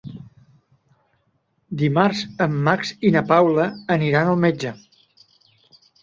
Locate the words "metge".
4.47-4.73